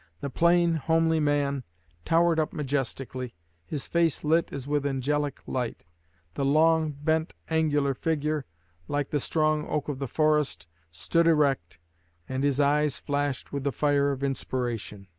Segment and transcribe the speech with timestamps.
[0.19, 1.63] The plain, homely man
[2.05, 5.85] towered up majestically; his face lit as with angelic light;
[6.33, 8.47] the long, bent, angular figure,
[8.87, 11.77] like the strong oak of the forest, stood erect,
[12.27, 15.05] and his eyes flashed with the fire of inspiration."